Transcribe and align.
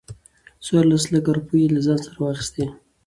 څورلس 0.65 1.03
لکه 1.13 1.29
روپۍ 1.37 1.57
يې 1.61 1.73
له 1.73 1.79
ځان 1.85 1.99
سره 2.05 2.17
واخستې. 2.23 2.65